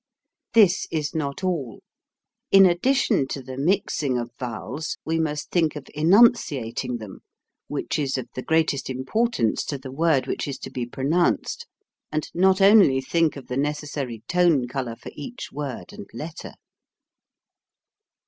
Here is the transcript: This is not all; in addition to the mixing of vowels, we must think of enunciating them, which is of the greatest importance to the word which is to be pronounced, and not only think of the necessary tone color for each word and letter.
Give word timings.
This 0.55 0.87
is 0.89 1.13
not 1.13 1.43
all; 1.43 1.83
in 2.49 2.65
addition 2.65 3.27
to 3.27 3.39
the 3.43 3.55
mixing 3.55 4.17
of 4.17 4.31
vowels, 4.39 4.97
we 5.05 5.19
must 5.19 5.51
think 5.51 5.75
of 5.75 5.85
enunciating 5.93 6.97
them, 6.97 7.19
which 7.67 7.99
is 7.99 8.17
of 8.17 8.27
the 8.33 8.41
greatest 8.41 8.89
importance 8.89 9.63
to 9.65 9.77
the 9.77 9.91
word 9.91 10.25
which 10.25 10.47
is 10.47 10.57
to 10.57 10.71
be 10.71 10.87
pronounced, 10.87 11.67
and 12.11 12.31
not 12.33 12.61
only 12.61 12.99
think 12.99 13.35
of 13.35 13.45
the 13.45 13.57
necessary 13.57 14.23
tone 14.27 14.67
color 14.67 14.95
for 14.95 15.11
each 15.13 15.49
word 15.51 15.93
and 15.93 16.07
letter. 16.15 16.53